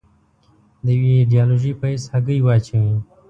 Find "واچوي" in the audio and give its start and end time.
2.41-2.95